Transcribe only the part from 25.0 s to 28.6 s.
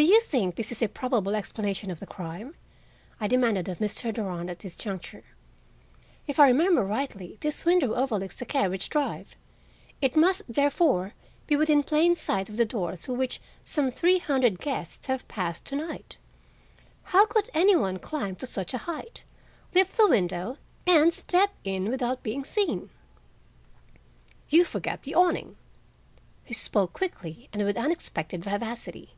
the awning." He spoke quickly and with unexpected